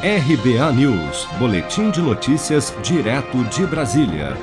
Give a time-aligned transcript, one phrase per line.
[0.00, 4.36] RBA News, Boletim de Notícias, direto de Brasília.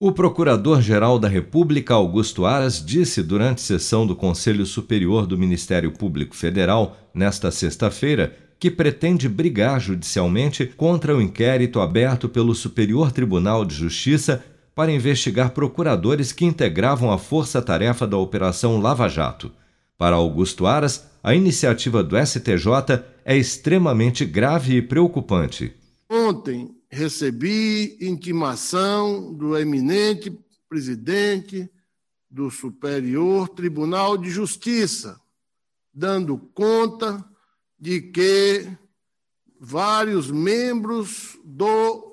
[0.00, 6.34] O Procurador-Geral da República, Augusto Aras, disse durante sessão do Conselho Superior do Ministério Público
[6.34, 13.74] Federal, nesta sexta-feira, que pretende brigar judicialmente contra o inquérito aberto pelo Superior Tribunal de
[13.74, 14.42] Justiça
[14.74, 19.52] para investigar procuradores que integravam a força-tarefa da Operação Lava Jato.
[19.98, 25.74] Para Augusto Aras, a iniciativa do STJ é extremamente grave e preocupante.
[26.08, 30.36] Ontem recebi intimação do eminente
[30.68, 31.70] presidente
[32.30, 35.20] do Superior Tribunal de Justiça,
[35.92, 37.24] dando conta
[37.78, 38.68] de que
[39.60, 42.08] vários membros do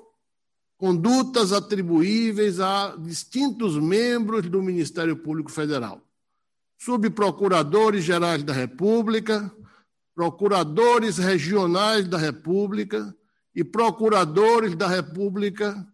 [0.76, 6.00] condutas atribuíveis a distintos membros do Ministério Público Federal
[6.78, 9.52] subprocuradores gerais da República,
[10.18, 13.16] procuradores regionais da República
[13.54, 15.86] e procuradores da República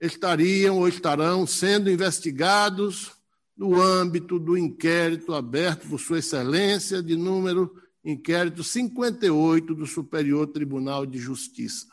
[0.00, 3.10] estariam ou estarão sendo investigados
[3.56, 11.04] no âmbito do inquérito aberto por Sua Excelência, de número inquérito 58 do Superior Tribunal
[11.04, 11.88] de Justiça.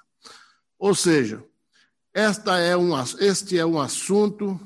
[0.78, 1.44] Ou seja,
[2.14, 4.60] esta é um, este é um assunto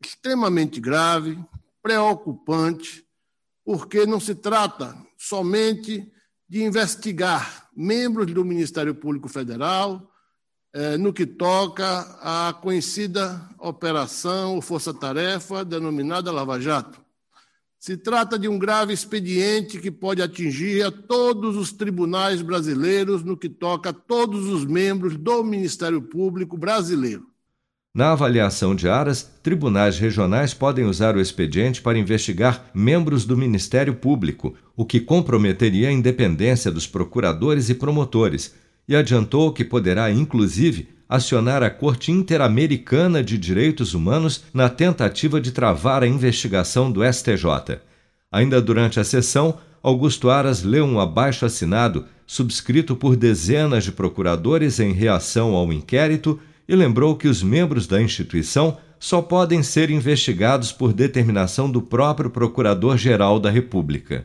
[0.00, 1.36] extremamente grave,
[1.82, 3.04] preocupante,
[3.64, 6.08] porque não se trata somente
[6.50, 10.10] de investigar membros do Ministério Público Federal
[10.74, 17.00] eh, no que toca à conhecida operação ou força-tarefa denominada Lava Jato.
[17.78, 23.36] Se trata de um grave expediente que pode atingir a todos os tribunais brasileiros no
[23.36, 27.28] que toca a todos os membros do Ministério Público brasileiro.
[27.92, 33.94] Na avaliação de Aras, tribunais regionais podem usar o expediente para investigar membros do Ministério
[33.94, 38.54] Público, o que comprometeria a independência dos procuradores e promotores,
[38.86, 45.50] e adiantou que poderá, inclusive, acionar a Corte Interamericana de Direitos Humanos na tentativa de
[45.50, 47.80] travar a investigação do STJ.
[48.30, 54.78] Ainda durante a sessão, Augusto Aras leu um abaixo assinado subscrito por dezenas de procuradores
[54.78, 56.38] em reação ao inquérito
[56.70, 62.30] e lembrou que os membros da instituição só podem ser investigados por determinação do próprio
[62.30, 64.24] Procurador-Geral da República.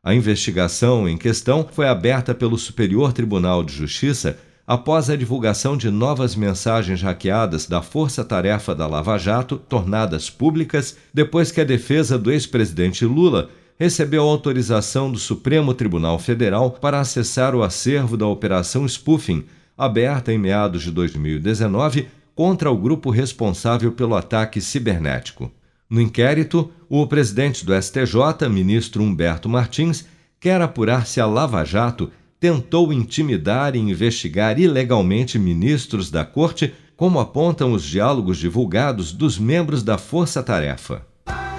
[0.00, 5.90] A investigação em questão foi aberta pelo Superior Tribunal de Justiça após a divulgação de
[5.90, 12.16] novas mensagens hackeadas da Força Tarefa da Lava Jato, tornadas públicas depois que a defesa
[12.16, 18.86] do ex-presidente Lula recebeu autorização do Supremo Tribunal Federal para acessar o acervo da Operação
[18.86, 19.44] Spoofing
[19.80, 25.50] aberta em meados de 2019 contra o grupo responsável pelo ataque cibernético.
[25.88, 30.06] No inquérito, o presidente do STJ, ministro Humberto Martins,
[30.38, 37.18] quer apurar se a Lava Jato tentou intimidar e investigar ilegalmente ministros da corte, como
[37.18, 41.09] apontam os diálogos divulgados dos membros da Força Tarefa.